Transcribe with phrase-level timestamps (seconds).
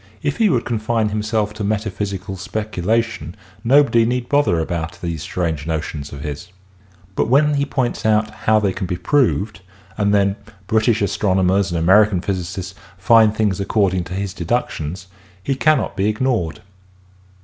[0.23, 6.11] If he would confine himself to metaphysical speculation nobody need bother about these strange notions
[6.11, 6.47] of his.
[7.13, 9.61] But when he points how they can be proved
[9.99, 15.05] and then British astronomers and American physicists find things according to his deductions
[15.43, 16.61] he cannot be ig nored.